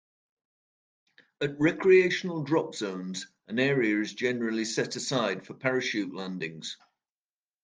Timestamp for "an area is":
3.47-4.15